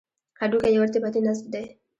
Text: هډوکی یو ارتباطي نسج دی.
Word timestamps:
هډوکی 0.39 0.71
یو 0.75 0.83
ارتباطي 0.85 1.19
نسج 1.25 1.45
دی. 1.53 1.63